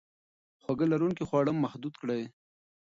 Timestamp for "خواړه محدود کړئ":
1.29-2.23